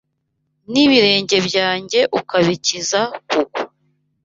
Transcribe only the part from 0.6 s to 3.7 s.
N’ibirenge byanjye ukabikiza kugwa.